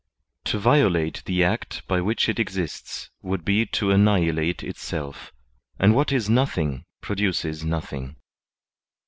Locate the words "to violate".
0.45-1.21